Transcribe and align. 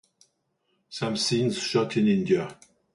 Some 0.89 1.15
scenes 1.15 1.59
shot 1.59 1.95
in 1.95 2.07
India. 2.07 2.57